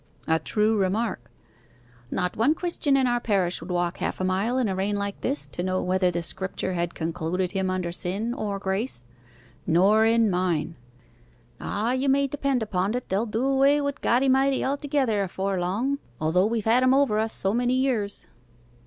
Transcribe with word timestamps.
'A 0.27 0.39
true 0.39 0.75
remark.' 0.79 1.29
'Not 2.09 2.35
one 2.35 2.55
Christian 2.55 2.97
in 2.97 3.05
our 3.05 3.19
parish 3.19 3.61
would 3.61 3.69
walk 3.69 3.99
half 3.99 4.19
a 4.19 4.23
mile 4.23 4.57
in 4.57 4.67
a 4.67 4.75
rain 4.75 4.95
like 4.95 5.21
this 5.21 5.47
to 5.49 5.61
know 5.61 5.83
whether 5.83 6.09
the 6.09 6.23
Scripture 6.23 6.73
had 6.73 6.95
concluded 6.95 7.51
him 7.51 7.69
under 7.69 7.91
sin 7.91 8.33
or 8.33 8.57
grace.' 8.57 9.05
'Nor 9.67 10.03
in 10.05 10.27
mine.' 10.31 10.75
'Ah, 11.59 11.91
you 11.91 12.09
may 12.09 12.25
depend 12.25 12.63
upon 12.63 12.95
it 12.95 13.09
they'll 13.09 13.27
do 13.27 13.45
away 13.45 13.79
wi' 13.79 13.91
Goddymity 13.91 14.65
altogether 14.65 15.21
afore 15.21 15.59
long, 15.59 15.99
although 16.19 16.47
we've 16.47 16.65
had 16.65 16.81
him 16.81 16.95
over 16.95 17.19
us 17.19 17.31
so 17.33 17.53
many 17.53 17.75
years. 17.75 18.25